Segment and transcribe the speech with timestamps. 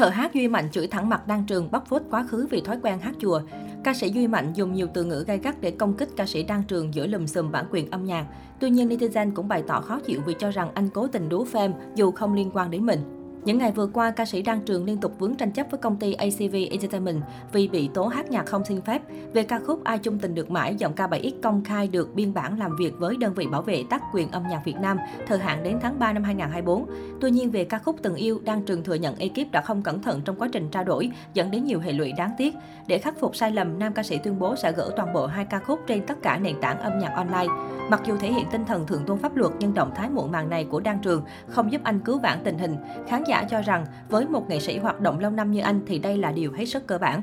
[0.00, 2.78] Thợ hát Duy Mạnh chửi thẳng mặt Đan Trường bóc phốt quá khứ vì thói
[2.82, 3.40] quen hát chùa.
[3.84, 6.42] Ca sĩ Duy Mạnh dùng nhiều từ ngữ gay gắt để công kích ca sĩ
[6.42, 8.26] Đan Trường giữa lùm xùm bản quyền âm nhạc.
[8.60, 11.44] Tuy nhiên, netizen cũng bày tỏ khó chịu vì cho rằng anh cố tình đố
[11.52, 13.19] fame dù không liên quan đến mình.
[13.44, 15.96] Những ngày vừa qua, ca sĩ Đan Trường liên tục vướng tranh chấp với công
[15.96, 17.22] ty ACV Entertainment
[17.52, 19.02] vì bị tố hát nhạc không xin phép.
[19.32, 22.34] Về ca khúc Ai chung tình được mãi, giọng ca 7X công khai được biên
[22.34, 25.38] bản làm việc với đơn vị bảo vệ tác quyền âm nhạc Việt Nam, thời
[25.38, 26.86] hạn đến tháng 3 năm 2024.
[27.20, 30.02] Tuy nhiên, về ca khúc Từng yêu, Đan Trường thừa nhận ekip đã không cẩn
[30.02, 32.54] thận trong quá trình trao đổi, dẫn đến nhiều hệ lụy đáng tiếc.
[32.86, 35.44] Để khắc phục sai lầm, nam ca sĩ tuyên bố sẽ gỡ toàn bộ hai
[35.44, 37.54] ca khúc trên tất cả nền tảng âm nhạc online.
[37.90, 40.50] Mặc dù thể hiện tinh thần thượng tôn pháp luật, nhưng động thái muộn màng
[40.50, 42.76] này của Đan Trường không giúp anh cứu vãn tình hình.
[43.08, 45.98] Khán giả cho rằng với một nghệ sĩ hoạt động lâu năm như anh thì
[45.98, 47.22] đây là điều hết sức cơ bản.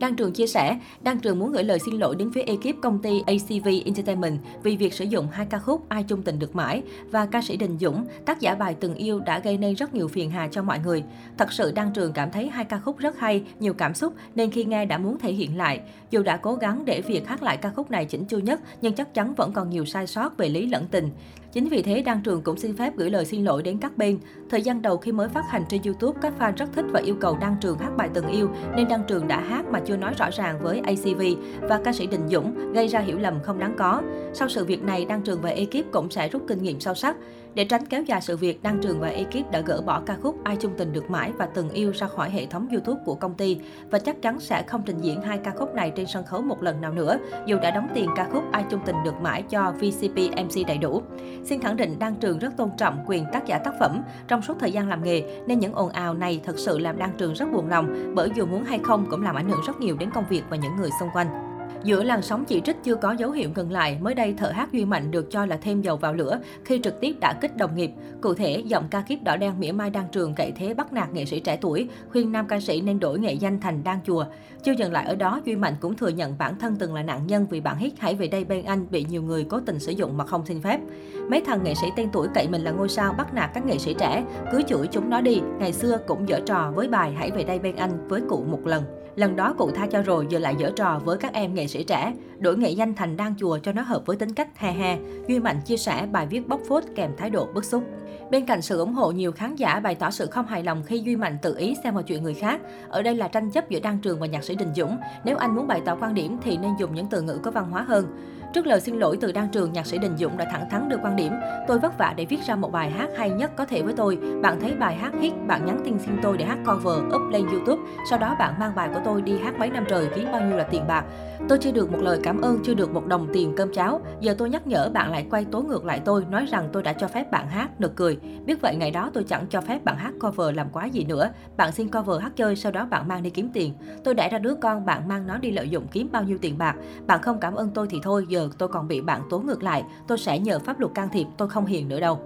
[0.00, 2.98] Đăng Trường chia sẻ, Đăng Trường muốn gửi lời xin lỗi đến phía ekip công
[2.98, 6.82] ty ACV Entertainment vì việc sử dụng hai ca khúc Ai chung tình được mãi
[7.10, 10.08] và ca sĩ Đình Dũng, tác giả bài Từng yêu đã gây nên rất nhiều
[10.08, 11.04] phiền hà cho mọi người.
[11.38, 14.50] Thật sự Đăng Trường cảm thấy hai ca khúc rất hay, nhiều cảm xúc nên
[14.50, 15.80] khi nghe đã muốn thể hiện lại.
[16.10, 18.94] Dù đã cố gắng để việc hát lại ca khúc này chỉnh chu nhất, nhưng
[18.94, 21.10] chắc chắn vẫn còn nhiều sai sót về lý lẫn tình.
[21.52, 24.18] Chính vì thế, Đăng Trường cũng xin phép gửi lời xin lỗi đến các bên.
[24.50, 27.14] Thời gian đầu khi mới phát hành trên YouTube, các fan rất thích và yêu
[27.20, 30.14] cầu Đăng Trường hát bài Từng yêu, nên Đăng Trường đã hát mà chưa nói
[30.18, 31.22] rõ ràng với ACV
[31.60, 34.02] và ca sĩ Đình Dũng, gây ra hiểu lầm không đáng có.
[34.32, 37.16] Sau sự việc này, Đăng Trường và ekip cũng sẽ rút kinh nghiệm sâu sắc.
[37.54, 40.44] Để tránh kéo dài sự việc, Đăng Trường và ekip đã gỡ bỏ ca khúc
[40.44, 43.34] Ai chung tình được mãi và Từng yêu ra khỏi hệ thống YouTube của công
[43.34, 43.58] ty
[43.90, 46.62] và chắc chắn sẽ không trình diễn hai ca khúc này trên sân khấu một
[46.62, 49.72] lần nào nữa, dù đã đóng tiền ca khúc Ai chung tình được mãi cho
[49.72, 51.02] VCP MC đầy đủ.
[51.44, 54.54] Xin khẳng định đan Trường rất tôn trọng quyền tác giả tác phẩm trong suốt
[54.60, 57.52] thời gian làm nghề, nên những ồn ào này thật sự làm đan Trường rất
[57.52, 60.24] buồn lòng, bởi dù muốn hay không cũng làm ảnh hưởng rất nhiều đến công
[60.28, 61.49] việc và những người xung quanh.
[61.84, 64.72] Giữa làn sóng chỉ trích chưa có dấu hiệu ngừng lại, mới đây thợ hát
[64.72, 67.76] Duy Mạnh được cho là thêm dầu vào lửa khi trực tiếp đã kích đồng
[67.76, 67.90] nghiệp.
[68.20, 71.12] Cụ thể, giọng ca kiếp đỏ đen mỉa mai đăng trường cậy thế bắt nạt
[71.12, 74.24] nghệ sĩ trẻ tuổi, khuyên nam ca sĩ nên đổi nghệ danh thành đan chùa.
[74.62, 77.26] Chưa dừng lại ở đó, Duy Mạnh cũng thừa nhận bản thân từng là nạn
[77.26, 79.92] nhân vì bản hit Hãy về đây bên anh bị nhiều người cố tình sử
[79.92, 80.80] dụng mà không xin phép.
[81.28, 83.78] Mấy thằng nghệ sĩ tên tuổi cậy mình là ngôi sao bắt nạt các nghệ
[83.78, 87.30] sĩ trẻ, cứ chửi chúng nó đi, ngày xưa cũng dở trò với bài Hãy
[87.30, 88.82] về đây bên anh với cụ một lần.
[89.16, 91.84] Lần đó cụ tha cho rồi giờ lại dở trò với các em nghệ sĩ
[91.84, 94.98] trẻ, đổi nghệ danh thành đan chùa cho nó hợp với tính cách he he.
[95.28, 97.84] Duy Mạnh chia sẻ bài viết bóc phốt kèm thái độ bức xúc.
[98.30, 100.98] Bên cạnh sự ủng hộ, nhiều khán giả bày tỏ sự không hài lòng khi
[100.98, 102.60] Duy Mạnh tự ý xem vào chuyện người khác.
[102.88, 104.96] Ở đây là tranh chấp giữa Đăng Trường và nhạc sĩ Đình Dũng.
[105.24, 107.70] Nếu anh muốn bày tỏ quan điểm thì nên dùng những từ ngữ có văn
[107.70, 108.06] hóa hơn.
[108.52, 110.96] Trước lời xin lỗi từ Đăng Trường, nhạc sĩ Đình Dũng đã thẳng thắn đưa
[111.02, 111.32] quan điểm.
[111.68, 114.18] Tôi vất vả để viết ra một bài hát hay nhất có thể với tôi.
[114.42, 117.46] Bạn thấy bài hát hit, bạn nhắn tin xin tôi để hát cover, up lên
[117.46, 117.82] YouTube.
[118.10, 120.56] Sau đó bạn mang bài của tôi đi hát mấy năm trời, kiếm bao nhiêu
[120.56, 121.04] là tiền bạc.
[121.48, 124.00] Tôi chưa được một lời cảm ơn, chưa được một đồng tiền cơm cháo.
[124.20, 126.92] Giờ tôi nhắc nhở bạn lại quay tố ngược lại tôi, nói rằng tôi đã
[126.92, 128.18] cho phép bạn hát, nực cười.
[128.44, 131.30] Biết vậy ngày đó tôi chẳng cho phép bạn hát cover làm quá gì nữa.
[131.56, 133.74] Bạn xin cover hát chơi, sau đó bạn mang đi kiếm tiền.
[134.04, 136.58] Tôi đẻ ra đứa con, bạn mang nó đi lợi dụng kiếm bao nhiêu tiền
[136.58, 136.76] bạc.
[137.06, 139.84] Bạn không cảm ơn tôi thì thôi, giờ tôi còn bị bạn tố ngược lại.
[140.06, 142.20] Tôi sẽ nhờ pháp luật can thiệp, tôi không hiền nữa đâu.